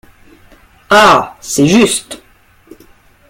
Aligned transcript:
Ah! 0.89 1.37
c’est 1.41 1.67
juste. 1.67 2.23